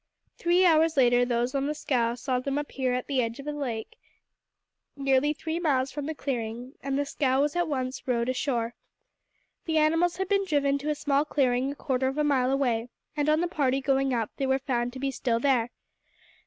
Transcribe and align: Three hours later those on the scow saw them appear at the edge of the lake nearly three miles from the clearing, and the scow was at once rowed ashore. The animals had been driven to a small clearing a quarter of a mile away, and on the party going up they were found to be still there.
Three 0.35 0.65
hours 0.65 0.97
later 0.97 1.23
those 1.25 1.53
on 1.53 1.67
the 1.67 1.75
scow 1.75 2.15
saw 2.15 2.39
them 2.39 2.57
appear 2.57 2.91
at 2.95 3.05
the 3.05 3.21
edge 3.21 3.37
of 3.37 3.45
the 3.45 3.53
lake 3.53 3.99
nearly 4.95 5.31
three 5.31 5.59
miles 5.59 5.91
from 5.91 6.07
the 6.07 6.15
clearing, 6.15 6.73
and 6.81 6.97
the 6.97 7.05
scow 7.05 7.39
was 7.41 7.55
at 7.55 7.67
once 7.67 8.07
rowed 8.07 8.27
ashore. 8.27 8.73
The 9.65 9.77
animals 9.77 10.17
had 10.17 10.27
been 10.27 10.43
driven 10.45 10.79
to 10.79 10.89
a 10.89 10.95
small 10.95 11.23
clearing 11.23 11.71
a 11.71 11.75
quarter 11.75 12.07
of 12.07 12.17
a 12.17 12.23
mile 12.23 12.49
away, 12.49 12.89
and 13.15 13.29
on 13.29 13.41
the 13.41 13.47
party 13.47 13.79
going 13.79 14.11
up 14.11 14.31
they 14.37 14.47
were 14.47 14.57
found 14.57 14.91
to 14.93 14.99
be 14.99 15.11
still 15.11 15.39
there. 15.39 15.69